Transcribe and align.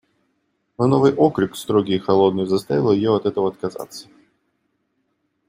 Но 0.79 0.87
новый 0.87 1.13
окрик, 1.13 1.55
строгий 1.55 1.97
и 1.97 1.99
холодный, 1.99 2.47
заставил 2.47 2.91
ее 2.91 3.15
от 3.15 3.27
этого 3.27 3.49
отказаться. 3.49 4.07